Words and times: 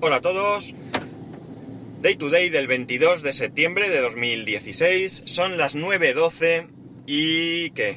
Hola 0.00 0.18
a 0.18 0.20
todos. 0.20 0.74
Day 2.00 2.14
to 2.14 2.30
day 2.30 2.50
del 2.50 2.68
22 2.68 3.20
de 3.20 3.32
septiembre 3.32 3.90
de 3.90 4.00
2016. 4.00 5.24
Son 5.26 5.58
las 5.58 5.74
9.12 5.74 6.68
y... 7.04 7.70
¿qué? 7.70 7.96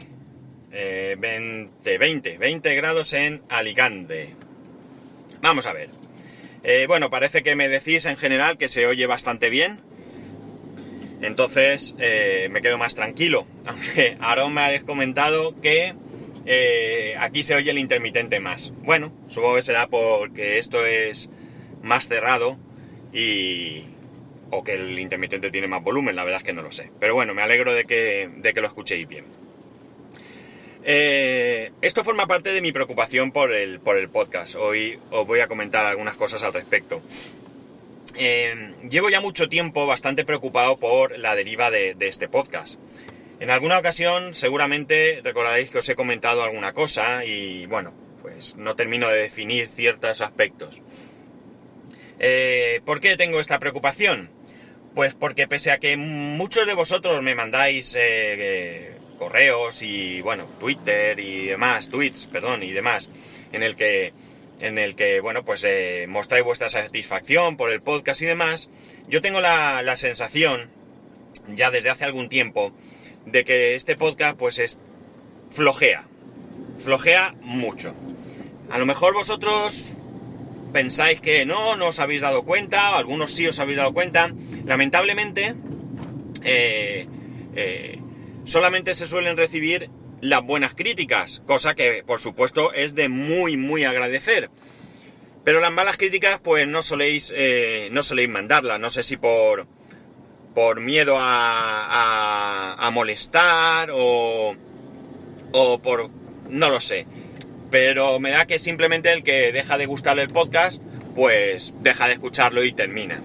Eh, 0.72 1.16
20, 1.20 2.00
20, 2.00 2.38
20 2.40 2.76
grados 2.76 3.14
en 3.14 3.44
Alicante. 3.50 4.34
Vamos 5.44 5.68
a 5.68 5.74
ver. 5.74 5.90
Eh, 6.64 6.86
bueno, 6.88 7.12
parece 7.12 7.44
que 7.44 7.56
me 7.56 7.70
decís 7.70 8.08
en 8.08 8.18
general 8.18 8.58
que 8.58 8.68
se 8.68 8.88
oye 8.88 9.06
bastante 9.06 9.52
bien. 9.52 9.80
Entonces 11.22 11.94
eh, 12.00 12.48
me 12.50 12.64
quedo 12.64 12.80
más 12.80 12.96
tranquilo. 12.96 13.46
Aunque 13.68 14.18
ahora 14.20 14.48
me 14.48 14.62
habéis 14.62 14.82
comentado 14.82 15.54
que 15.62 15.94
eh, 16.48 17.14
aquí 17.20 17.44
se 17.44 17.54
oye 17.54 17.70
el 17.70 17.78
intermitente 17.78 18.40
más. 18.40 18.74
Bueno, 18.82 19.14
supongo 19.28 19.58
que 19.58 19.62
será 19.62 19.88
porque 19.88 20.58
esto 20.58 20.84
es 20.84 21.30
más 21.82 22.08
cerrado 22.08 22.58
y... 23.14 23.86
o 24.50 24.64
que 24.64 24.74
el 24.74 25.00
intermitente 25.00 25.52
tiene 25.52 25.68
más 25.68 25.84
volumen, 25.84 26.16
la 26.16 26.24
verdad 26.24 26.42
es 26.42 26.44
que 26.44 26.54
no 26.54 26.62
lo 26.62 26.72
sé. 26.72 26.92
Pero 27.00 27.16
bueno, 27.16 27.34
me 27.34 27.42
alegro 27.42 27.74
de 27.74 27.86
que, 27.86 28.30
de 28.38 28.54
que 28.54 28.62
lo 28.62 28.68
escuchéis 28.68 29.08
bien. 29.08 29.26
Eh, 30.84 31.72
esto 31.82 32.04
forma 32.04 32.26
parte 32.28 32.52
de 32.52 32.62
mi 32.62 32.72
preocupación 32.72 33.32
por 33.32 33.54
el, 33.54 33.80
por 33.80 33.98
el 33.98 34.10
podcast. 34.10 34.56
Hoy 34.56 35.00
os 35.12 35.28
voy 35.28 35.40
a 35.40 35.48
comentar 35.48 35.86
algunas 35.86 36.18
cosas 36.18 36.44
al 36.44 36.54
respecto. 36.54 37.02
Eh, 38.16 38.74
llevo 38.90 39.10
ya 39.10 39.22
mucho 39.22 39.48
tiempo 39.48 39.86
bastante 39.86 40.26
preocupado 40.26 40.78
por 40.78 41.18
la 41.18 41.36
deriva 41.36 41.70
de, 41.72 41.94
de 41.94 42.08
este 42.08 42.28
podcast. 42.28 42.80
En 43.40 43.50
alguna 43.50 43.78
ocasión 43.78 44.36
seguramente 44.36 45.22
recordaréis 45.24 45.70
que 45.70 45.80
os 45.80 45.90
he 45.90 45.96
comentado 45.96 46.44
alguna 46.44 46.74
cosa 46.74 47.26
y 47.26 47.66
bueno, 47.68 47.94
pues 48.22 48.56
no 48.56 48.76
termino 48.76 49.08
de 49.10 49.20
definir 49.20 49.68
ciertos 49.68 50.22
aspectos. 50.22 50.82
Eh, 52.24 52.82
¿Por 52.86 53.00
qué 53.00 53.18
tengo 53.18 53.40
esta 53.40 53.58
preocupación? 53.58 54.30
Pues 54.94 55.16
porque 55.16 55.48
pese 55.48 55.72
a 55.72 55.80
que 55.80 55.98
muchos 55.98 56.68
de 56.68 56.76
vosotros 56.76 57.24
me 57.24 57.34
mandáis 57.34 57.98
eh, 57.98 58.96
correos 59.18 59.82
y 59.82 60.22
bueno, 60.22 60.46
Twitter 60.60 61.20
y 61.20 61.48
demás, 61.48 61.90
tweets, 61.90 62.28
perdón, 62.28 62.62
y 62.62 62.74
demás, 62.74 63.10
en 63.52 63.64
el 63.64 63.76
que 63.76 64.14
en 64.60 64.78
el 64.78 64.96
que, 64.96 65.20
bueno, 65.20 65.44
pues 65.44 65.64
eh, 65.64 66.06
mostráis 66.08 66.46
vuestra 66.46 66.70
satisfacción 66.70 67.58
por 67.58 67.72
el 67.72 67.82
podcast 67.82 68.22
y 68.22 68.28
demás, 68.28 68.70
yo 69.08 69.20
tengo 69.20 69.42
la, 69.42 69.82
la 69.82 69.96
sensación, 69.96 70.70
ya 71.48 71.72
desde 71.72 71.90
hace 71.90 72.06
algún 72.06 72.30
tiempo, 72.30 72.72
de 73.26 73.44
que 73.44 73.74
este 73.74 73.96
podcast 73.96 74.38
pues 74.38 74.60
es 74.60 74.78
flojea. 75.50 76.04
Flojea 76.84 77.34
mucho. 77.42 77.96
A 78.70 78.78
lo 78.78 78.86
mejor 78.86 79.16
vosotros 79.16 79.98
pensáis 80.72 81.22
que 81.22 81.46
no, 81.46 81.76
no 81.76 81.88
os 81.88 82.00
habéis 82.00 82.22
dado 82.22 82.44
cuenta, 82.44 82.92
o 82.92 82.96
algunos 82.96 83.32
sí 83.32 83.48
os 83.48 83.60
habéis 83.60 83.78
dado 83.78 83.94
cuenta. 83.94 84.32
Lamentablemente, 84.66 85.56
eh, 86.44 87.08
eh, 87.56 88.00
solamente 88.46 88.94
se 88.94 89.08
suelen 89.08 89.38
recibir 89.38 89.90
las 90.22 90.44
buenas 90.44 90.76
críticas, 90.76 91.42
cosa 91.46 91.74
que 91.74 92.04
por 92.06 92.20
supuesto 92.20 92.74
es 92.74 92.96
de 92.96 93.10
muy, 93.10 93.58
muy 93.58 93.84
agradecer. 93.84 94.50
Pero 95.44 95.60
las 95.60 95.72
malas 95.72 95.98
críticas 95.98 96.40
pues 96.40 96.68
no 96.68 96.84
soléis, 96.84 97.34
eh, 97.36 97.90
no 97.92 98.04
soléis 98.04 98.30
mandarlas, 98.30 98.80
no 98.80 98.90
sé 98.90 99.04
si 99.04 99.18
por 99.18 99.68
por 100.54 100.82
miedo 100.82 101.18
a, 101.18 102.76
a, 102.76 102.88
a 102.88 102.90
molestar 102.92 103.90
o, 103.94 104.54
o 105.54 105.82
por... 105.82 106.10
no 106.50 106.70
lo 106.70 106.82
sé. 106.82 107.08
Pero 107.72 108.20
me 108.20 108.30
da 108.32 108.46
que 108.46 108.60
simplemente 108.60 109.12
el 109.14 109.24
que 109.24 109.52
deja 109.52 109.78
de 109.78 109.88
gustarle 109.88 110.24
el 110.24 110.30
podcast, 110.30 110.82
pues 111.16 111.74
deja 111.82 112.08
de 112.08 112.14
escucharlo 112.14 112.64
y 112.64 112.74
termina. 112.74 113.22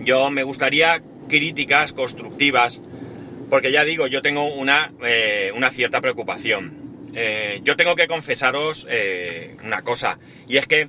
Yo 0.00 0.30
me 0.30 0.42
gustaría 0.42 1.02
críticas 1.28 1.92
constructivas, 1.92 2.80
porque 3.50 3.70
ya 3.70 3.84
digo, 3.84 4.06
yo 4.06 4.22
tengo 4.22 4.44
una, 4.44 4.92
eh, 5.04 5.52
una 5.54 5.70
cierta 5.70 6.00
preocupación. 6.00 7.10
Eh, 7.14 7.60
yo 7.62 7.76
tengo 7.76 7.94
que 7.94 8.08
confesaros 8.08 8.86
eh, 8.88 9.56
una 9.64 9.82
cosa, 9.82 10.18
y 10.46 10.56
es 10.56 10.66
que, 10.66 10.88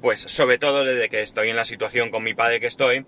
pues 0.00 0.20
sobre 0.20 0.58
todo 0.58 0.84
desde 0.84 1.08
que 1.08 1.22
estoy 1.22 1.50
en 1.50 1.56
la 1.56 1.64
situación 1.64 2.10
con 2.10 2.22
mi 2.22 2.34
padre 2.34 2.60
que 2.60 2.66
estoy, 2.66 3.04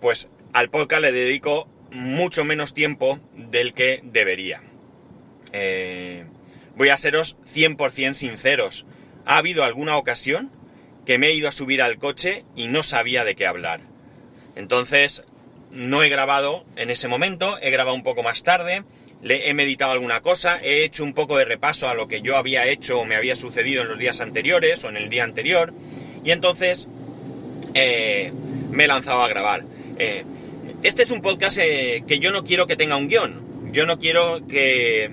pues 0.00 0.28
al 0.52 0.70
podcast 0.70 1.02
le 1.02 1.12
dedico 1.12 1.68
mucho 1.92 2.44
menos 2.44 2.74
tiempo 2.74 3.20
del 3.34 3.74
que 3.74 4.00
debería. 4.02 4.62
Eh, 5.52 6.24
voy 6.76 6.88
a 6.88 6.96
seros 6.96 7.36
100% 7.54 8.14
sinceros. 8.14 8.86
Ha 9.26 9.36
habido 9.36 9.64
alguna 9.64 9.96
ocasión 9.96 10.50
que 11.04 11.18
me 11.18 11.28
he 11.28 11.34
ido 11.34 11.48
a 11.48 11.52
subir 11.52 11.82
al 11.82 11.98
coche 11.98 12.44
y 12.56 12.68
no 12.68 12.82
sabía 12.82 13.24
de 13.24 13.34
qué 13.34 13.46
hablar. 13.46 13.80
Entonces, 14.56 15.24
no 15.70 16.02
he 16.02 16.08
grabado 16.08 16.64
en 16.76 16.90
ese 16.90 17.08
momento, 17.08 17.58
he 17.60 17.70
grabado 17.70 17.94
un 17.94 18.02
poco 18.02 18.22
más 18.22 18.42
tarde, 18.42 18.84
le 19.22 19.48
he 19.48 19.54
meditado 19.54 19.92
alguna 19.92 20.20
cosa, 20.20 20.60
he 20.62 20.84
hecho 20.84 21.04
un 21.04 21.12
poco 21.12 21.36
de 21.36 21.44
repaso 21.44 21.88
a 21.88 21.94
lo 21.94 22.08
que 22.08 22.22
yo 22.22 22.36
había 22.36 22.66
hecho 22.66 22.98
o 22.98 23.04
me 23.04 23.16
había 23.16 23.36
sucedido 23.36 23.82
en 23.82 23.88
los 23.88 23.98
días 23.98 24.20
anteriores 24.20 24.82
o 24.84 24.88
en 24.88 24.96
el 24.96 25.08
día 25.08 25.24
anterior, 25.24 25.72
y 26.24 26.30
entonces 26.30 26.88
eh, 27.74 28.32
me 28.70 28.84
he 28.84 28.88
lanzado 28.88 29.22
a 29.22 29.28
grabar. 29.28 29.64
Eh, 29.98 30.24
este 30.82 31.02
es 31.02 31.10
un 31.10 31.20
podcast 31.20 31.58
eh, 31.58 32.04
que 32.06 32.18
yo 32.20 32.32
no 32.32 32.42
quiero 32.42 32.66
que 32.66 32.76
tenga 32.76 32.96
un 32.96 33.08
guion. 33.08 33.49
Yo 33.72 33.86
no 33.86 33.98
quiero 33.98 34.46
que... 34.46 35.10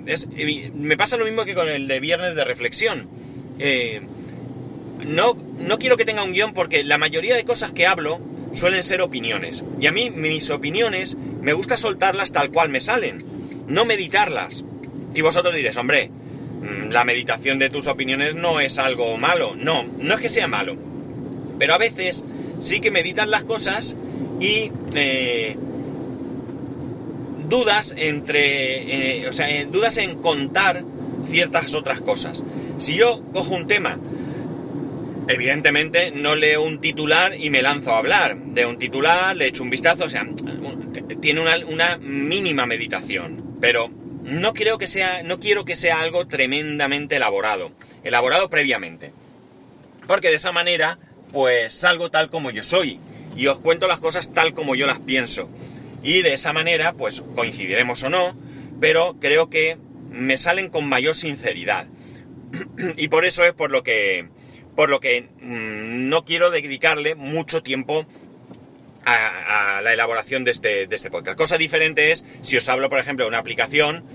me 0.74 0.98
pasa 0.98 1.18
lo 1.18 1.26
mismo 1.26 1.46
que 1.46 1.56
con 1.56 1.70
el 1.70 1.88
de 1.88 2.00
viernes 2.00 2.36
de 2.36 2.44
reflexión. 2.44 3.08
Eh, 3.60 4.02
no, 5.06 5.36
no 5.60 5.80
quiero 5.80 5.98
que 5.98 6.06
tenga 6.06 6.24
un 6.24 6.34
guion 6.34 6.54
porque 6.54 6.84
la 6.84 6.98
mayoría 6.98 7.36
de 7.36 7.46
cosas 7.46 7.72
que 7.72 7.86
hablo 7.86 8.20
suelen 8.54 8.84
ser 8.84 9.02
opiniones. 9.02 9.64
Y 9.80 9.88
a 9.88 9.92
mí 9.92 10.10
mis 10.10 10.50
opiniones 10.50 11.18
me 11.42 11.54
gusta 11.54 11.78
soltarlas 11.78 12.32
tal 12.32 12.52
cual 12.52 12.70
me 12.70 12.82
salen, 12.82 13.26
no 13.68 13.86
meditarlas. 13.86 14.64
Y 15.14 15.22
vosotros 15.22 15.56
diréis, 15.56 15.78
hombre, 15.78 16.10
mm, 16.10 16.90
la 16.90 17.04
meditación 17.04 17.60
de 17.60 17.70
tus 17.70 17.88
opiniones 17.88 18.36
no 18.36 18.60
es 18.60 18.80
algo 18.80 19.18
malo. 19.18 19.56
No, 19.56 19.86
no 20.00 20.16
es 20.16 20.22
que 20.22 20.30
sea 20.30 20.48
malo. 20.48 20.78
Pero 21.60 21.74
a 21.74 21.78
veces 21.78 22.24
sí 22.60 22.80
que 22.80 22.92
meditan 22.92 23.32
las 23.32 23.44
cosas 23.44 23.96
y 24.40 24.72
eh, 24.94 25.58
dudas 27.48 27.94
entre, 27.98 29.22
eh, 29.22 29.28
o 29.28 29.34
sea, 29.34 29.48
dudas 29.66 29.98
en 29.98 30.22
contar 30.22 30.84
ciertas 31.30 31.74
otras 31.74 32.02
cosas. 32.02 32.44
Si 32.78 32.96
yo 32.96 33.24
cojo 33.34 33.56
un 33.56 33.68
tema, 33.68 33.98
evidentemente 35.28 36.12
no 36.12 36.36
leo 36.36 36.64
un 36.64 36.80
titular 36.80 37.34
y 37.34 37.50
me 37.50 37.62
lanzo 37.62 37.94
a 37.94 38.00
hablar. 38.00 38.38
De 38.38 38.66
un 38.66 38.78
titular, 38.78 39.36
le 39.36 39.48
echo 39.48 39.64
un 39.64 39.70
vistazo, 39.70 40.06
o 40.06 40.10
sea, 40.10 40.28
tiene 41.22 41.42
una, 41.42 41.58
una 41.66 41.98
mínima 41.98 42.66
meditación, 42.66 43.58
pero 43.60 43.90
no 44.24 44.54
creo 44.54 44.78
que 44.78 44.88
sea, 44.88 45.24
no 45.24 45.40
quiero 45.40 45.66
que 45.66 45.76
sea 45.76 46.02
algo 46.02 46.28
tremendamente 46.28 47.16
elaborado, 47.16 47.72
elaborado 48.04 48.50
previamente. 48.50 49.12
Porque 50.06 50.30
de 50.30 50.36
esa 50.36 50.52
manera, 50.52 51.00
pues 51.32 51.74
salgo 51.74 52.10
tal 52.12 52.30
como 52.30 52.52
yo 52.52 52.64
soy 52.64 53.00
y 53.36 53.48
os 53.48 53.60
cuento 53.60 53.88
las 53.88 54.00
cosas 54.00 54.34
tal 54.34 54.54
como 54.54 54.76
yo 54.76 54.88
las 54.88 55.00
pienso. 55.00 55.50
Y 56.04 56.22
de 56.22 56.34
esa 56.34 56.54
manera, 56.54 56.94
pues 56.94 57.24
coincidiremos 57.36 58.04
o 58.04 58.10
no, 58.10 58.38
pero 58.80 59.18
creo 59.20 59.50
que 59.50 59.78
me 60.12 60.38
salen 60.38 60.70
con 60.70 60.88
mayor 60.88 61.16
sinceridad. 61.16 61.88
y 62.98 63.08
por 63.08 63.26
eso 63.26 63.44
es 63.44 63.54
por 63.54 63.72
lo 63.72 63.84
que, 63.84 64.30
por 64.76 64.90
lo 64.90 65.00
que 65.00 65.30
mmm, 65.42 66.10
no 66.10 66.24
quiero 66.24 66.50
dedicarle 66.50 67.16
mucho 67.16 67.64
tiempo 67.64 68.06
a, 69.06 69.78
a, 69.78 69.82
la 69.82 69.94
elaboración 69.94 70.44
de 70.44 70.52
este, 70.52 70.88
de 70.88 70.96
este 70.96 71.10
podcast. 71.10 71.38
Cosa 71.38 71.58
diferente 71.58 72.12
es 72.12 72.26
si 72.42 72.58
os 72.58 72.68
hablo, 72.70 72.90
por 72.90 73.00
ejemplo, 73.00 73.26
de 73.26 73.30
una 73.30 73.40
aplicación 73.40 74.06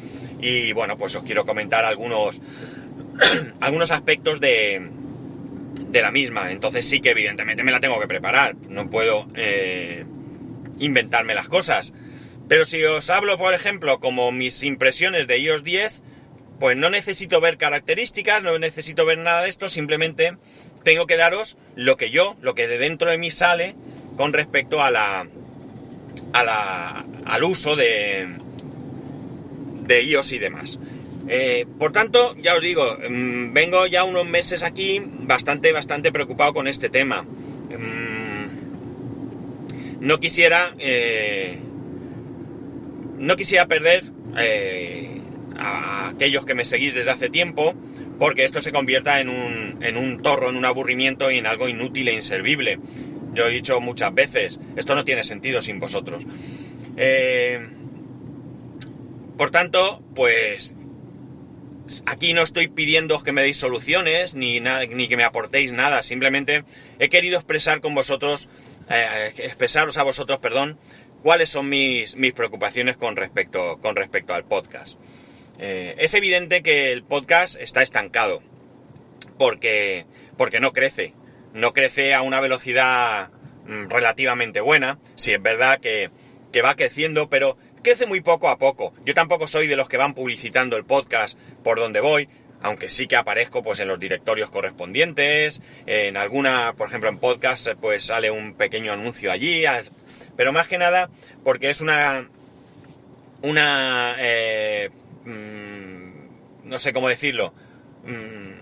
y 0.41 0.73
bueno, 0.73 0.99
pues 0.99 1.15
os 1.15 1.23
quiero 1.23 1.45
comentar 1.47 1.85
algunos, 1.85 2.41
algunos 3.61 3.91
aspectos 3.91 4.41
de, 4.41 4.91
de 5.89 6.03
la 6.03 6.11
misma. 6.11 6.51
Entonces 6.51 6.87
sí 6.87 7.01
que 7.01 7.11
evidentemente 7.11 7.63
me 7.63 7.73
la 7.73 7.81
tengo 7.81 7.99
que 8.01 8.09
preparar. 8.09 8.57
No 8.69 8.91
puedo 8.91 9.29
eh, 9.35 10.05
inventarme 10.85 11.35
las 11.35 11.49
cosas. 11.49 11.93
Pero 12.49 12.65
si 12.65 12.83
os 12.85 13.09
hablo, 13.09 13.39
por 13.39 13.55
ejemplo, 13.55 14.01
como 14.01 14.33
mis 14.33 14.63
impresiones 14.63 15.27
de 15.27 15.39
iOS 15.39 15.65
10, 15.65 16.03
pues 16.61 16.77
no 16.77 16.91
necesito 16.91 17.41
ver 17.41 17.57
características, 17.57 18.43
no 18.43 18.59
necesito 18.59 19.07
ver 19.07 19.19
nada 19.19 19.43
de 19.43 19.49
esto, 19.49 19.69
simplemente 19.69 20.37
tengo 20.85 21.07
que 21.07 21.17
daros 21.17 21.57
lo 21.77 21.97
que 21.97 22.11
yo, 22.11 22.37
lo 22.41 22.55
que 22.55 22.69
de 22.69 22.79
dentro 22.79 23.11
de 23.11 23.19
mí 23.19 23.31
sale 23.31 23.75
con 24.17 24.33
respecto 24.33 24.83
a 24.83 24.91
la, 24.91 25.27
a 26.33 26.43
la 26.43 27.05
al 27.25 27.45
uso 27.45 27.77
de, 27.77 28.29
de 29.87 30.03
iOS 30.05 30.33
y 30.33 30.39
demás. 30.39 30.79
Eh, 31.29 31.67
por 31.79 31.93
tanto, 31.93 32.37
ya 32.37 32.55
os 32.55 32.61
digo, 32.61 32.99
mmm, 33.09 33.53
vengo 33.53 33.87
ya 33.87 34.05
unos 34.05 34.27
meses 34.27 34.63
aquí 34.63 35.01
bastante, 35.05 35.73
bastante 35.73 36.13
preocupado 36.13 36.53
con 36.53 36.69
este 36.69 36.89
tema. 36.89 37.25
No 40.03 40.19
quisiera, 40.19 40.75
eh, 40.81 41.61
no 43.19 43.37
quisiera 43.37 43.69
perder 43.69 44.03
eh, 44.37 45.21
a 45.57 46.09
aquellos 46.09 46.45
que 46.45 46.57
me 46.57 46.65
seguís 46.65 46.93
desde 46.93 47.13
hace 47.13 47.31
tiempo, 47.31 47.73
porque 48.19 48.43
esto 48.43 48.61
se 48.61 48.73
convierta 48.73 49.21
en 49.21 49.29
un, 49.29 49.79
en 49.81 49.97
un 49.97 50.21
torro, 50.21 50.51
en 50.51 50.57
un 50.57 50.65
aburrimiento 50.65 51.31
y 51.31 51.39
en 51.39 51.47
algo 51.47 51.69
inútil 51.69 52.09
e 52.09 52.15
inservible. 52.15 52.81
Yo 53.33 53.47
he 53.47 53.51
dicho 53.53 53.81
muchas 53.81 54.13
veces, 54.13 54.59
esto 54.75 54.97
no 54.97 55.05
tiene 55.05 55.23
sentido 55.23 55.63
sin 55.63 55.79
vosotros. 55.79 56.25
Eh, 56.97 57.65
por 59.39 59.53
tanto, 59.53 60.03
pues 60.17 60.75
aquí 62.07 62.33
no 62.33 62.43
estoy 62.43 62.67
pidiendo 62.67 63.23
que 63.23 63.31
me 63.31 63.43
deis 63.43 63.57
soluciones 63.57 64.35
ni, 64.35 64.59
ni 64.61 65.07
que 65.07 65.17
me 65.17 65.23
aportéis 65.23 65.71
nada, 65.71 66.03
simplemente 66.03 66.65
he 66.99 67.09
querido 67.09 67.37
expresar 67.37 67.81
con 67.81 67.95
vosotros, 67.95 68.49
eh, 68.89 69.33
expresaros 69.39 69.99
a 69.99 70.03
vosotros, 70.03 70.39
perdón, 70.41 70.79
cuáles 71.23 71.49
son 71.49 71.69
mis, 71.69 72.17
mis 72.17 72.33
preocupaciones 72.33 72.97
con 72.97 73.17
respecto, 73.17 73.79
con 73.81 73.97
respecto 73.97 74.35
al 74.35 74.45
podcast. 74.45 74.99
Eh, 75.59 75.95
es 75.99 76.15
evidente 76.15 76.63
que 76.63 76.93
el 76.93 77.05
podcast 77.05 77.57
está 77.61 77.83
estancado, 77.83 78.43
porque, 79.39 80.07
porque 80.37 80.61
no 80.61 80.73
crece, 80.73 81.15
no 81.53 81.73
crece 81.73 82.15
a 82.15 82.23
una 82.23 82.41
velocidad 82.41 83.31
mm, 83.67 83.89
relativamente 83.89 84.61
buena, 84.61 84.99
si 85.15 85.33
es 85.33 85.43
verdad 85.43 85.79
que, 85.81 86.11
que 86.51 86.63
va 86.63 86.75
creciendo, 86.75 87.29
pero 87.29 87.57
crece 87.83 88.07
muy 88.07 88.21
poco 88.21 88.49
a 88.49 88.59
poco. 88.59 88.95
Yo 89.05 89.15
tampoco 89.15 89.47
soy 89.47 89.67
de 89.67 89.77
los 89.77 89.89
que 89.89 89.97
van 89.97 90.15
publicitando 90.15 90.77
el 90.77 90.85
podcast 90.85 91.39
por 91.63 91.79
donde 91.79 92.01
voy, 92.01 92.29
aunque 92.63 92.91
sí 92.91 93.07
que 93.07 93.17
aparezco 93.17 93.63
pues 93.63 93.81
en 93.81 93.89
los 93.89 93.99
directorios 93.99 94.51
correspondientes, 94.51 95.61
en 95.87 96.17
alguna, 96.17 96.75
por 96.77 96.89
ejemplo 96.89 97.09
en 97.09 97.19
podcast, 97.19 97.69
pues 97.81 98.05
sale 98.07 98.31
un 98.31 98.55
pequeño 98.55 98.93
anuncio 98.93 99.33
allí, 99.33 99.65
pero 100.37 100.53
más 100.53 100.69
que 100.69 100.79
nada 100.79 101.11
porque 101.45 101.71
es 101.71 101.81
una, 101.81 102.29
una, 103.43 104.17
eh, 104.19 104.91
mm, 105.25 106.69
no 106.69 106.79
sé 106.79 106.93
cómo 106.93 107.09
decirlo, 107.09 107.53
mm, 108.05 108.53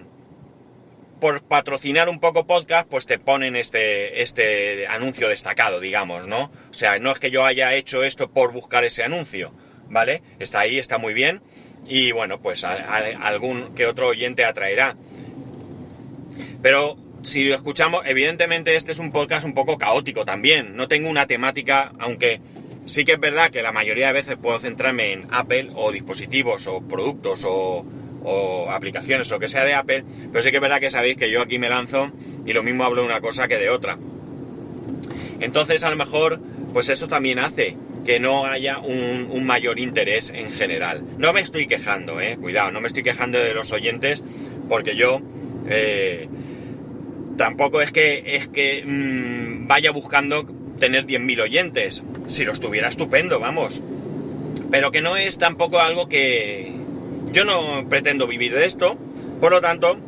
por 1.21 1.43
patrocinar 1.43 2.09
un 2.09 2.19
poco 2.19 2.47
podcast, 2.47 2.89
pues 2.89 3.07
te 3.07 3.19
ponen 3.19 3.55
este, 3.55 4.23
este 4.23 4.87
anuncio 4.89 5.29
destacado, 5.29 5.79
digamos, 5.79 6.27
¿no? 6.27 6.51
O 6.71 6.75
sea, 6.75 6.99
no 6.99 7.13
es 7.13 7.19
que 7.19 7.31
yo 7.31 7.45
haya 7.45 7.75
hecho 7.75 8.03
esto 8.03 8.31
por 8.31 8.53
buscar 8.53 8.85
ese 8.85 9.05
anuncio, 9.05 9.53
¿vale? 9.91 10.23
Está 10.39 10.61
ahí, 10.61 10.79
está 10.79 10.99
muy 10.99 11.13
bien. 11.13 11.43
Y 11.87 12.13
bueno, 12.13 12.41
pues 12.41 12.65
algún 12.65 13.75
que 13.75 13.87
otro 13.87 14.09
oyente 14.09 14.45
atraerá. 14.45 14.97
Pero 16.63 16.97
si 17.23 17.45
lo 17.45 17.57
escuchamos, 17.57 18.03
evidentemente 18.07 18.77
este 18.77 18.93
es 18.93 18.99
un 18.99 19.13
podcast 19.13 19.45
un 19.45 19.55
poco 19.55 19.77
caótico 19.77 20.25
también. 20.25 20.77
No 20.77 20.89
tengo 20.89 21.09
una 21.09 21.27
temática, 21.27 21.93
aunque 21.99 22.41
sí 22.87 23.05
que 23.05 23.13
es 23.13 23.21
verdad 23.21 23.51
que 23.51 23.63
la 23.63 23.73
mayoría 23.73 24.09
de 24.09 24.13
veces 24.15 24.37
puedo 24.37 24.59
centrarme 24.59 25.13
en 25.13 25.27
Apple 25.31 25.71
o 25.75 25.93
dispositivos 25.93 26.67
o 26.67 26.81
productos 26.81 27.45
o, 27.45 27.85
aplicaciones 28.71 29.33
o 29.33 29.39
que 29.39 29.49
sea 29.49 29.65
de 29.65 29.75
Apple, 29.75 30.05
pero 30.31 30.43
sí 30.43 30.51
que 30.51 30.59
es 30.59 30.63
verdad 30.63 30.79
que 30.79 30.91
sabéis 30.91 31.17
que 31.17 31.31
yo 31.31 31.41
aquí 31.41 31.59
me 31.59 31.71
lanzo 31.71 32.13
y 32.45 32.53
lo 32.53 32.63
mismo 32.63 32.85
hablo 32.85 33.01
de 33.01 33.09
una 33.09 33.21
cosa 33.21 33.49
que 33.49 33.57
de 33.57 33.71
otra. 33.71 33.99
Entonces 35.41 35.83
a 35.85 35.91
lo 35.91 35.97
mejor, 35.97 36.41
pues 36.73 36.91
eso 36.91 37.09
también 37.09 37.39
hace 37.39 37.77
que 38.05 38.21
no 38.21 38.47
haya 38.47 38.79
un, 38.79 39.45
mayor 39.45 39.79
interés 39.79 40.31
en 40.35 40.53
general. 40.53 41.03
No 41.19 41.33
me 41.33 41.41
estoy 41.41 41.67
quejando, 41.67 42.21
eh, 42.21 42.37
cuidado, 42.41 42.71
no 42.71 42.81
me 42.81 42.89
estoy 42.89 43.03
quejando 43.03 43.39
de 43.39 43.55
los 43.55 43.73
oyentes 43.73 44.23
porque 44.69 44.97
yo 44.97 45.21
eh, 45.69 46.29
tampoco 47.37 47.83
es 47.83 47.91
que, 47.93 48.37
es 48.37 48.49
que 48.49 48.85
mm, 48.85 49.67
vaya 49.67 49.91
buscando 49.91 50.47
tener 50.79 51.07
10.000 51.07 51.43
oyentes. 51.43 52.05
Si 52.27 52.45
lo 52.45 52.53
estuviera 52.53 52.89
estupendo, 52.89 53.41
vamos. 53.41 53.83
Pero 54.71 54.91
que 54.91 55.01
no 55.01 55.17
es 55.17 55.39
tampoco 55.39 55.81
algo 55.81 56.09
que, 56.09 56.73
yo 57.33 57.45
no 57.45 57.89
pretendo 57.89 58.27
vivir 58.27 58.55
de 58.55 58.67
esto, 58.67 58.97
por 59.41 59.53
lo 59.53 59.61
tanto, 59.61 59.99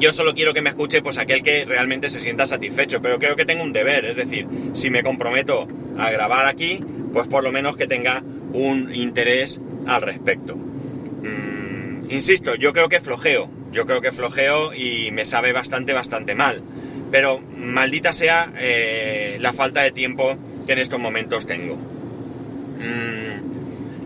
yo 0.00 0.12
solo 0.12 0.34
quiero 0.34 0.52
que 0.54 0.62
me 0.62 0.70
escuche 0.70 1.02
pues 1.02 1.18
aquel 1.18 1.42
que 1.42 1.66
realmente 1.66 2.08
se 2.08 2.20
sienta 2.20 2.46
satisfecho, 2.46 3.02
pero 3.02 3.18
creo 3.18 3.34
que 3.36 3.44
tengo 3.44 3.62
un 3.62 3.72
deber, 3.72 4.06
es 4.06 4.16
decir, 4.16 4.46
si 4.72 4.88
me 4.90 5.02
comprometo 5.02 5.68
a 5.98 6.10
grabar 6.10 6.46
aquí, 6.46 6.80
pues 7.12 7.28
por 7.28 7.44
lo 7.44 7.52
menos 7.52 7.76
que 7.76 7.86
tenga 7.86 8.24
un 8.52 8.94
interés 8.94 9.60
al 9.86 10.00
respecto. 10.02 10.56
Mm, 10.56 12.10
insisto, 12.10 12.54
yo 12.54 12.72
creo 12.72 12.88
que 12.88 13.00
flojeo, 13.00 13.50
yo 13.72 13.84
creo 13.86 14.00
que 14.00 14.10
flojeo 14.10 14.72
y 14.74 15.10
me 15.12 15.26
sabe 15.26 15.52
bastante, 15.52 15.92
bastante 15.92 16.34
mal, 16.34 16.62
pero 17.10 17.40
maldita 17.40 18.14
sea 18.14 18.52
eh, 18.58 19.36
la 19.40 19.52
falta 19.52 19.82
de 19.82 19.90
tiempo 19.90 20.38
que 20.66 20.72
en 20.72 20.78
estos 20.78 20.98
momentos 20.98 21.46
tengo. 21.46 21.76
Mm, 21.76 23.34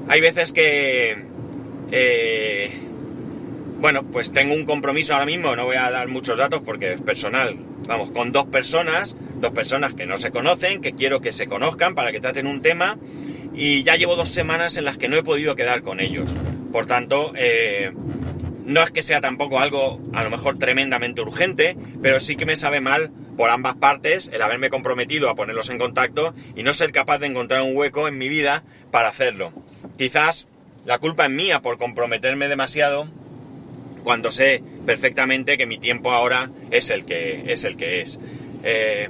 hay 0.08 0.20
veces 0.20 0.52
que 0.52 1.16
eh, 1.92 2.83
bueno, 3.84 4.02
pues 4.02 4.32
tengo 4.32 4.54
un 4.54 4.64
compromiso 4.64 5.12
ahora 5.12 5.26
mismo, 5.26 5.54
no 5.56 5.66
voy 5.66 5.76
a 5.76 5.90
dar 5.90 6.08
muchos 6.08 6.38
datos 6.38 6.62
porque 6.64 6.94
es 6.94 7.02
personal, 7.02 7.58
vamos, 7.86 8.12
con 8.12 8.32
dos 8.32 8.46
personas, 8.46 9.14
dos 9.42 9.50
personas 9.50 9.92
que 9.92 10.06
no 10.06 10.16
se 10.16 10.30
conocen, 10.30 10.80
que 10.80 10.94
quiero 10.94 11.20
que 11.20 11.32
se 11.32 11.48
conozcan 11.48 11.94
para 11.94 12.10
que 12.10 12.18
traten 12.18 12.46
un 12.46 12.62
tema 12.62 12.96
y 13.52 13.82
ya 13.82 13.96
llevo 13.96 14.16
dos 14.16 14.30
semanas 14.30 14.78
en 14.78 14.86
las 14.86 14.96
que 14.96 15.08
no 15.08 15.18
he 15.18 15.22
podido 15.22 15.54
quedar 15.54 15.82
con 15.82 16.00
ellos. 16.00 16.34
Por 16.72 16.86
tanto, 16.86 17.34
eh, 17.36 17.92
no 18.64 18.82
es 18.82 18.90
que 18.90 19.02
sea 19.02 19.20
tampoco 19.20 19.60
algo 19.60 20.00
a 20.14 20.24
lo 20.24 20.30
mejor 20.30 20.58
tremendamente 20.58 21.20
urgente, 21.20 21.76
pero 22.00 22.20
sí 22.20 22.36
que 22.36 22.46
me 22.46 22.56
sabe 22.56 22.80
mal 22.80 23.10
por 23.36 23.50
ambas 23.50 23.74
partes 23.74 24.30
el 24.32 24.40
haberme 24.40 24.70
comprometido 24.70 25.28
a 25.28 25.34
ponerlos 25.34 25.68
en 25.68 25.76
contacto 25.76 26.34
y 26.56 26.62
no 26.62 26.72
ser 26.72 26.90
capaz 26.90 27.18
de 27.18 27.26
encontrar 27.26 27.60
un 27.60 27.76
hueco 27.76 28.08
en 28.08 28.16
mi 28.16 28.30
vida 28.30 28.64
para 28.90 29.10
hacerlo. 29.10 29.52
Quizás 29.98 30.48
la 30.86 30.96
culpa 31.00 31.26
es 31.26 31.30
mía 31.30 31.60
por 31.60 31.76
comprometerme 31.76 32.48
demasiado 32.48 33.10
cuando 34.04 34.30
sé 34.30 34.62
perfectamente 34.86 35.56
que 35.56 35.66
mi 35.66 35.78
tiempo 35.78 36.12
ahora 36.12 36.50
es 36.70 36.90
el 36.90 37.04
que 37.04 37.44
es. 37.46 37.64
El 37.64 37.76
que 37.76 38.02
es. 38.02 38.20
Eh, 38.62 39.08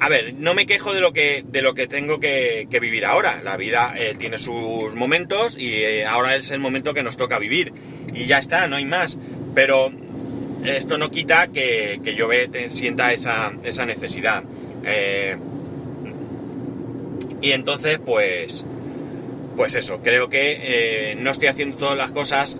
a 0.00 0.08
ver, 0.08 0.34
no 0.34 0.54
me 0.54 0.66
quejo 0.66 0.94
de 0.94 1.00
lo 1.00 1.12
que, 1.12 1.44
de 1.46 1.62
lo 1.62 1.74
que 1.74 1.86
tengo 1.86 2.18
que, 2.18 2.66
vivir 2.80 3.04
ahora. 3.04 3.42
La 3.44 3.56
vida 3.56 3.94
eh, 3.96 4.16
tiene 4.18 4.38
sus 4.38 4.94
momentos 4.94 5.56
y 5.58 5.74
eh, 5.74 6.06
ahora 6.06 6.34
es 6.34 6.50
el 6.50 6.58
momento 6.58 6.94
que 6.94 7.02
nos 7.02 7.16
toca 7.16 7.38
vivir. 7.38 7.72
Y 8.14 8.24
ya 8.24 8.38
está, 8.38 8.66
no 8.66 8.76
hay 8.76 8.86
más. 8.86 9.18
Pero 9.54 9.92
esto 10.64 10.98
no 10.98 11.10
quita 11.10 11.48
que, 11.48 12.00
yo 12.16 12.26
ve, 12.28 12.48
sienta 12.70 13.12
esa, 13.12 13.52
esa 13.62 13.84
necesidad. 13.86 14.42
y 17.42 17.52
entonces, 17.52 17.98
pues, 18.04 18.64
pues 19.60 19.74
eso, 19.74 20.00
creo 20.02 20.30
que 20.30 21.10
eh, 21.12 21.16
no 21.16 21.30
estoy 21.30 21.48
haciendo 21.48 21.76
todas 21.76 21.94
las 21.94 22.12
cosas 22.12 22.56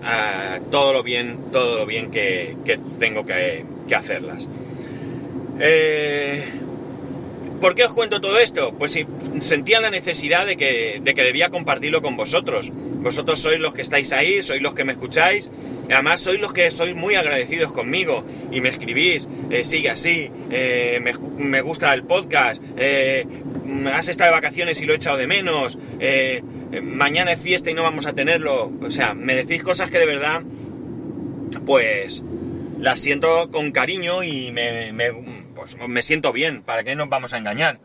todo 0.69 0.93
lo 0.93 1.01
bien, 1.01 1.49
todo 1.51 1.79
lo 1.79 1.87
bien 1.87 2.11
que, 2.11 2.55
tengo 2.99 3.25
que, 3.25 3.65
hacerlas. 3.95 4.47
Eh, 5.59 6.43
¿Por 7.59 7.73
qué 7.73 7.85
os 7.85 7.93
cuento 7.93 8.21
todo 8.21 8.37
esto? 8.37 8.75
Pues 8.77 8.91
si 8.91 9.07
sentía 9.39 9.81
la 9.81 9.89
necesidad 9.89 10.45
de 10.45 10.57
que, 10.57 11.01
debía 11.03 11.49
compartirlo 11.49 12.03
con 12.03 12.17
vosotros. 12.17 12.71
Vosotros 12.71 13.39
sois 13.39 13.59
los 13.59 13.73
que 13.73 13.81
estáis 13.81 14.13
ahí, 14.13 14.43
sois 14.43 14.61
los 14.61 14.75
que 14.75 14.83
me 14.83 14.91
escucháis, 14.91 15.49
además 15.91 16.19
sois 16.19 16.39
los 16.39 16.53
que 16.53 16.69
sois 16.69 16.95
muy 16.95 17.15
agradecidos 17.15 17.73
conmigo 17.73 18.23
y 18.51 18.61
me 18.61 18.69
escribís, 18.69 19.27
eh, 19.49 19.63
sigue 19.63 19.89
así, 19.89 20.29
me, 20.51 21.13
me, 21.39 21.61
gusta 21.61 21.95
el 21.95 22.03
podcast, 22.03 22.61
has 23.91 24.07
estado 24.07 24.29
de 24.29 24.35
vacaciones 24.35 24.79
y 24.83 24.85
lo 24.85 24.93
he 24.93 24.97
echado 24.97 25.17
de 25.17 25.25
menos, 25.25 25.79
eh, 25.99 26.43
mañana 26.79 27.33
es 27.33 27.39
fiesta 27.39 27.69
y 27.69 27.73
no 27.73 27.83
vamos 27.83 28.05
a 28.05 28.13
tenerlo. 28.13 28.71
O 28.81 28.91
sea, 28.91 29.13
me 29.13 29.35
decís 29.35 29.63
cosas 29.63 29.91
que 29.91 29.99
de 29.99 30.05
verdad, 30.05 30.43
pues, 31.65 32.23
las 32.79 32.99
siento 32.99 33.51
con 33.51 33.71
cariño 33.71 34.23
y 34.23 34.51
me, 34.51 34.93
pues, 35.55 35.77
me 35.87 36.01
siento 36.01 36.31
bien, 36.31 36.61
¿para 36.61 36.83
qué 36.83 36.95
nos 36.95 37.09
vamos 37.09 37.33
a 37.33 37.37
engañar? 37.37 37.79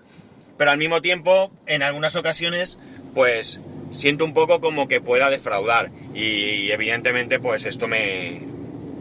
Pero 0.57 0.71
al 0.71 0.78
mismo 0.78 1.02
tiempo, 1.02 1.50
en 1.66 1.83
algunas 1.83 2.16
ocasiones, 2.16 2.78
pues, 3.14 3.61
siento 3.90 4.25
un 4.25 4.35
poco 4.35 4.61
como 4.61 4.88
que 4.88 5.00
pueda 5.00 5.31
defraudar. 5.31 5.90
Y, 6.14 6.71
evidentemente, 6.71 7.38
pues, 7.40 7.66
esto 7.66 7.88
me, 7.88 8.40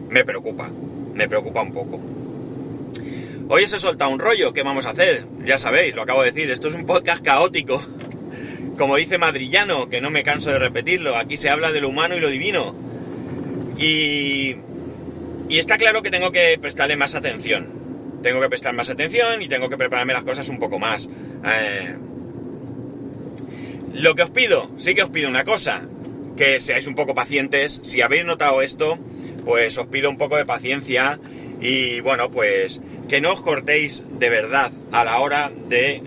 me 0.10 0.26
preocupa. 0.26 0.70
Me 1.14 1.30
preocupa 1.30 1.62
un 1.62 1.74
poco. 1.74 2.02
Hoy 3.48 3.68
se 3.68 3.78
soltado 3.78 4.10
un 4.10 4.20
rollo, 4.20 4.54
¿qué 4.54 4.64
vamos 4.64 4.88
a 4.88 4.90
hacer? 4.90 5.28
Ya 5.46 5.60
sabéis, 5.60 5.96
lo 5.96 6.02
acabo 6.02 6.24
de 6.24 6.32
decir, 6.32 6.50
esto 6.50 6.68
es 6.68 6.74
un 6.74 6.86
podcast 6.86 7.24
caótico. 7.24 7.80
Como 8.78 8.98
dice 8.98 9.18
Madrillano, 9.18 9.90
que 9.90 10.02
no 10.02 10.10
me 10.10 10.24
canso 10.24 10.52
de 10.52 10.60
repetirlo, 10.60 11.16
aquí 11.16 11.38
se 11.38 11.50
habla 11.50 11.72
de 11.72 11.82
lo 11.82 11.90
humano 11.90 12.16
y 12.16 12.20
lo 12.20 12.30
divino. 12.30 12.76
Y, 13.78 14.58
y 15.50 15.60
está 15.60 15.78
claro 15.78 16.02
que 16.02 16.12
tengo 16.12 16.32
que 16.32 16.58
prestarle 16.60 16.98
más 16.98 17.16
atención. 17.16 17.74
Tengo 18.22 18.42
que 18.42 18.50
prestar 18.50 18.74
más 18.74 18.90
atención 18.90 19.42
y 19.42 19.48
tengo 19.48 19.70
que 19.70 19.78
prepararme 19.78 20.14
las 20.14 20.24
cosas 20.24 20.50
un 20.50 20.60
poco 20.60 20.80
más. 20.80 21.08
Eh, 21.46 21.96
lo 23.94 24.16
que 24.16 24.24
os 24.24 24.30
pido, 24.32 24.72
sí 24.78 24.94
que 24.94 25.04
os 25.04 25.10
pido 25.10 25.30
una 25.30 25.46
cosa, 25.46 25.88
que 26.36 26.60
seáis 26.60 26.88
un 26.88 26.96
poco 26.96 27.16
pacientes. 27.16 27.80
Si 27.84 28.02
habéis 28.02 28.26
notado 28.26 28.62
esto, 28.62 28.98
pues 29.46 29.78
os 29.78 29.88
pido 29.88 30.10
un 30.10 30.18
poco 30.18 30.36
de 30.36 30.46
paciencia 30.46 31.20
y 31.62 32.02
bueno, 32.02 32.30
pues 32.30 32.82
que 33.08 33.22
no 33.22 33.32
os 33.32 33.42
cortéis 33.42 34.04
de 34.20 34.30
verdad 34.30 34.72
a 34.92 35.04
la 35.04 35.20
hora 35.20 35.52
de 35.70 36.02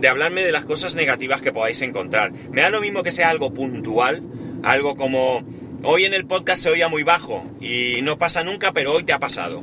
de 0.00 0.08
hablarme 0.08 0.42
de 0.42 0.52
las 0.52 0.64
cosas 0.64 0.94
negativas 0.94 1.42
que 1.42 1.52
podáis 1.52 1.82
encontrar. 1.82 2.32
Me 2.50 2.62
da 2.62 2.70
lo 2.70 2.80
mismo 2.80 3.02
que 3.02 3.12
sea 3.12 3.28
algo 3.28 3.52
puntual, 3.52 4.22
algo 4.62 4.96
como 4.96 5.44
hoy 5.82 6.04
en 6.04 6.14
el 6.14 6.26
podcast 6.26 6.62
se 6.62 6.70
oía 6.70 6.88
muy 6.88 7.02
bajo 7.02 7.46
y 7.60 8.00
no 8.02 8.18
pasa 8.18 8.44
nunca, 8.44 8.72
pero 8.72 8.92
hoy 8.92 9.04
te 9.04 9.12
ha 9.12 9.18
pasado. 9.18 9.62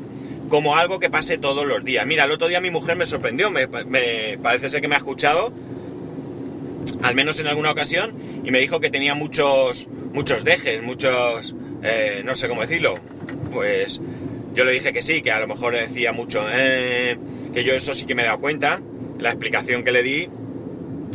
Como 0.49 0.77
algo 0.77 0.99
que 0.99 1.09
pase 1.09 1.37
todos 1.37 1.65
los 1.65 1.83
días. 1.83 2.05
Mira, 2.05 2.25
el 2.25 2.31
otro 2.31 2.47
día 2.47 2.61
mi 2.61 2.71
mujer 2.71 2.95
me 2.95 3.05
sorprendió, 3.05 3.51
me, 3.51 3.67
parece 4.37 4.69
ser 4.69 4.81
que 4.81 4.87
me 4.87 4.95
ha 4.95 4.99
escuchado, 4.99 5.51
al 7.01 7.15
menos 7.15 7.39
en 7.39 7.47
alguna 7.47 7.71
ocasión, 7.71 8.13
y 8.45 8.51
me 8.51 8.59
dijo 8.59 8.79
que 8.79 8.89
tenía 8.89 9.13
muchos, 9.13 9.89
muchos 10.13 10.45
dejes, 10.45 10.81
muchos, 10.81 11.53
eh, 11.83 12.21
no 12.23 12.33
sé 12.33 12.47
cómo 12.47 12.61
decirlo, 12.61 12.97
pues 13.51 13.99
yo 14.53 14.63
le 14.63 14.71
dije 14.71 14.93
que 14.93 15.01
sí, 15.01 15.21
que 15.21 15.31
a 15.31 15.39
lo 15.39 15.47
mejor 15.47 15.75
decía 15.75 16.13
mucho, 16.13 16.45
eh, 16.49 17.17
que 17.53 17.63
yo 17.65 17.73
eso 17.73 17.93
sí 17.93 18.05
que 18.05 18.15
me 18.15 18.23
he 18.23 18.25
dado 18.25 18.39
cuenta, 18.39 18.81
la 19.19 19.29
explicación 19.29 19.83
que 19.83 19.91
le 19.91 20.03
di 20.03 20.29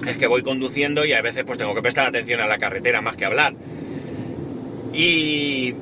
es 0.06 0.18
que 0.18 0.26
voy 0.26 0.42
conduciendo 0.42 1.04
y 1.04 1.12
a 1.12 1.22
veces 1.22 1.44
pues 1.44 1.58
tengo 1.58 1.74
que 1.74 1.82
prestar 1.82 2.06
atención 2.06 2.40
a 2.40 2.46
la 2.46 2.58
carretera 2.58 3.00
más 3.00 3.16
que 3.16 3.24
hablar. 3.24 3.54
Y, 4.92 5.74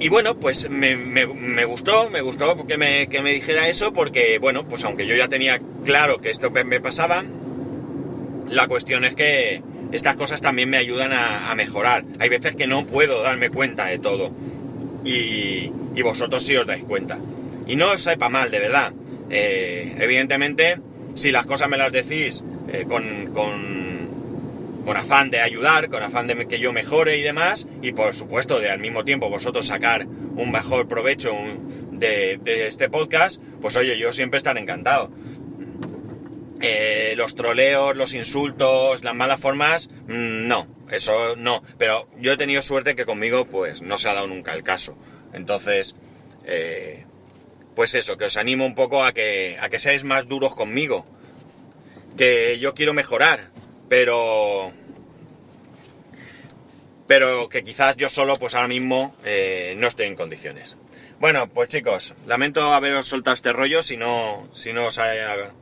y 0.00 0.08
bueno, 0.08 0.38
pues 0.38 0.68
me, 0.70 1.24
gustó, 1.64 2.08
me 2.08 2.20
gustó 2.20 2.66
que 2.66 2.78
me, 2.78 3.08
que 3.08 3.20
me 3.20 3.32
dijera 3.32 3.68
eso 3.68 3.92
porque, 3.92 4.38
bueno, 4.38 4.66
pues 4.66 4.84
aunque 4.84 5.06
yo 5.06 5.14
ya 5.14 5.28
tenía 5.28 5.60
claro 5.84 6.18
que 6.18 6.30
esto 6.30 6.50
me 6.50 6.80
pasaba, 6.80 7.24
la 8.48 8.68
cuestión 8.68 9.04
es 9.04 9.14
que 9.14 9.62
estas 9.92 10.16
cosas 10.16 10.40
también 10.40 10.70
me 10.70 10.78
ayudan 10.78 11.12
a, 11.12 11.54
mejorar. 11.54 12.04
Hay 12.18 12.28
veces 12.28 12.56
que 12.56 12.66
no 12.66 12.86
puedo 12.86 13.22
darme 13.22 13.50
cuenta 13.50 13.86
de 13.86 13.98
todo. 13.98 14.32
Y, 15.04 15.70
y 15.94 16.02
vosotros 16.02 16.42
sí 16.42 16.56
os 16.56 16.66
dais 16.66 16.84
cuenta. 16.84 17.18
Y 17.66 17.76
no 17.76 17.92
os 17.92 18.02
sepa 18.02 18.28
mal, 18.28 18.50
de 18.50 18.58
verdad. 18.58 18.92
Eh, 19.30 19.94
evidentemente, 19.98 20.78
si 21.14 21.32
las 21.32 21.46
cosas 21.46 21.68
me 21.68 21.76
las 21.76 21.92
decís 21.92 22.44
eh, 22.68 22.84
con, 22.88 23.32
con, 23.32 24.96
afán 24.96 25.30
de 25.30 25.40
ayudar, 25.40 25.88
con 25.88 26.02
afán 26.02 26.26
de 26.26 26.46
que 26.46 26.58
yo 26.58 26.72
mejore 26.72 27.16
y 27.16 27.22
demás, 27.22 27.66
y 27.80 27.92
por 27.92 28.14
supuesto 28.14 28.60
de 28.60 28.70
al 28.70 28.78
mismo 28.78 29.04
tiempo 29.04 29.30
vosotros 29.30 29.66
sacar 29.66 30.06
un 30.06 30.50
mejor 30.50 30.86
provecho 30.86 31.32
de, 31.92 32.38
este 32.66 32.88
podcast, 32.90 33.40
pues 33.60 33.76
oye, 33.76 33.98
yo 33.98 34.12
siempre 34.12 34.38
estaré 34.38 34.60
encantado. 34.60 35.10
Eh, 36.60 37.14
los 37.16 37.34
troleos, 37.34 37.96
los 37.96 38.14
insultos, 38.14 39.02
las 39.02 39.14
malas 39.14 39.40
formas, 39.40 39.88
mm, 40.06 40.46
no, 40.46 40.68
eso 40.90 41.36
no. 41.36 41.62
Pero 41.78 42.08
yo 42.20 42.32
he 42.32 42.36
tenido 42.36 42.62
suerte 42.62 42.94
que 42.94 43.04
conmigo 43.04 43.46
pues 43.46 43.82
no 43.82 43.98
se 43.98 44.08
ha 44.08 44.14
dado 44.14 44.26
nunca 44.26 44.54
el 44.54 44.62
caso. 44.62 44.96
Entonces, 45.32 45.96
eh, 46.44 47.06
pues 47.74 47.94
eso, 47.94 48.16
que 48.16 48.26
os 48.26 48.36
animo 48.36 48.66
un 48.66 48.74
poco 48.74 49.04
a 49.04 49.12
que, 49.12 49.56
a 49.60 49.68
que 49.68 49.78
seáis 49.78 50.04
más 50.04 50.28
duros 50.28 50.54
conmigo 50.54 51.04
que 52.16 52.58
yo 52.58 52.74
quiero 52.74 52.92
mejorar, 52.92 53.50
pero 53.88 54.72
pero 57.06 57.48
que 57.48 57.62
quizás 57.64 57.96
yo 57.96 58.08
solo 58.08 58.36
pues 58.36 58.54
ahora 58.54 58.68
mismo 58.68 59.14
eh, 59.24 59.74
no 59.76 59.88
estoy 59.88 60.06
en 60.06 60.16
condiciones. 60.16 60.76
Bueno, 61.20 61.48
pues 61.48 61.68
chicos, 61.68 62.14
lamento 62.26 62.72
haberos 62.72 63.06
soltado 63.06 63.34
este 63.34 63.52
rollo 63.52 63.82
si 63.82 63.96
no, 63.96 64.48
si 64.54 64.72
no 64.72 64.86
os 64.86 64.98
haya 64.98 65.52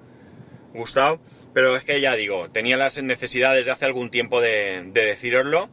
gustado, 0.72 1.20
pero 1.52 1.76
es 1.76 1.84
que 1.84 2.00
ya 2.00 2.14
digo, 2.14 2.50
tenía 2.50 2.76
las 2.76 3.02
necesidades 3.02 3.64
de 3.64 3.72
hace 3.72 3.84
algún 3.84 4.10
tiempo 4.10 4.40
de, 4.40 4.84
de 4.86 5.04
deciroslo 5.06 5.68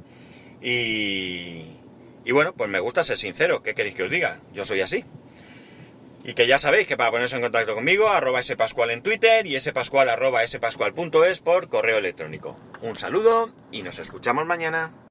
y, 0.61 1.77
y 2.25 2.31
bueno, 2.31 2.53
pues 2.53 2.69
me 2.69 2.79
gusta 2.79 3.03
ser 3.03 3.17
sincero, 3.17 3.61
¿qué 3.61 3.75
queréis 3.75 3.95
que 3.95 4.03
os 4.03 4.11
diga? 4.11 4.41
Yo 4.53 4.65
soy 4.65 4.81
así. 4.81 5.05
Y 6.27 6.33
que 6.33 6.45
ya 6.45 6.59
sabéis 6.59 6.87
que 6.87 6.97
para 6.97 7.09
ponerse 7.09 7.37
en 7.37 7.41
contacto 7.41 7.73
conmigo, 7.73 8.09
arroba 8.09 8.43
spascual 8.43 8.91
en 8.91 9.01
Twitter 9.01 9.47
y 9.47 9.57
spascual 9.61 10.09
arroba 10.09 10.45
spascual.es 10.45 11.39
por 11.39 11.69
correo 11.69 11.99
electrónico. 11.99 12.57
Un 12.81 12.95
saludo 12.95 13.49
y 13.71 13.81
nos 13.81 13.97
escuchamos 13.97 14.45
mañana. 14.45 14.91